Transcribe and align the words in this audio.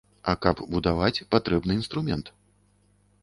А 0.31 0.33
каб 0.43 0.61
будаваць, 0.71 1.23
патрэбны 1.35 1.77
інструмент. 1.79 2.31